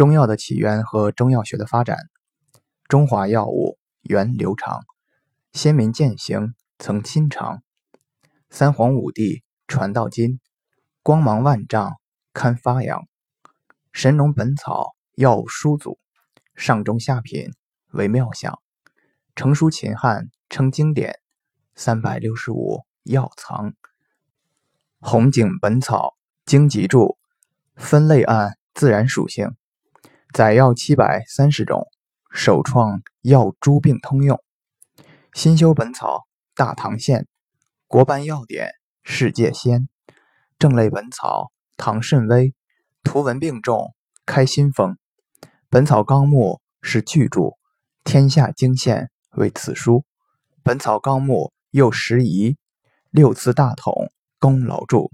[0.00, 1.98] 中药的起源和中药学的发展。
[2.88, 4.80] 中华药物源流长，
[5.52, 7.62] 先民践行曾亲尝。
[8.48, 10.40] 三皇五帝传到今，
[11.02, 11.96] 光芒万丈
[12.32, 13.06] 堪发扬。
[13.92, 15.98] 神农本草药物书祖，
[16.54, 17.50] 上中下品
[17.90, 18.58] 为妙想。
[19.36, 21.20] 成书秦汉称经典，
[21.74, 23.74] 三百六十五药藏。
[24.98, 27.18] 红景本草经籍注，
[27.76, 29.54] 分类按自然属性，
[30.32, 31.88] 载药七百三十种，
[32.30, 34.40] 首创药诸病通用。
[35.34, 37.26] 新修本草大唐县，
[37.88, 39.88] 国斑药典世界先。
[40.56, 42.54] 正类本草唐慎微，
[43.02, 43.92] 图文并重
[44.24, 44.96] 开新风。
[45.68, 47.56] 本草纲目是巨著，
[48.04, 50.04] 天下经献为此书。
[50.62, 52.56] 本草纲目又拾遗，
[53.10, 55.10] 六次大统功劳著。